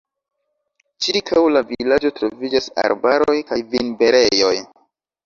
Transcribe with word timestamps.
Ĉirkaŭ 1.07 1.43
la 1.55 1.61
vilaĝo 1.71 2.11
troviĝas 2.19 2.71
arbaroj 2.85 3.37
kaj 3.51 3.59
vinberejoj. 3.75 4.57